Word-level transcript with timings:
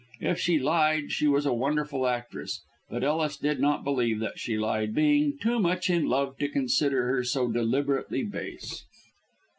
If 0.21 0.39
she 0.39 0.57
lied 0.57 1.11
she 1.11 1.27
was 1.27 1.45
a 1.45 1.53
wonderful 1.53 2.07
actress, 2.07 2.63
but 2.89 3.03
Ellis 3.03 3.37
did 3.37 3.59
not 3.59 3.83
believe 3.83 4.19
that 4.21 4.39
she 4.39 4.57
lied, 4.57 4.95
being 4.95 5.37
too 5.37 5.59
much 5.59 5.91
in 5.91 6.07
love 6.07 6.39
to 6.39 6.49
consider 6.49 7.05
her 7.09 7.23
so 7.23 7.51
deliberately 7.51 8.23
base. 8.23 8.83